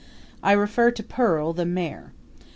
[0.41, 2.11] I refer to Pearl, the mare.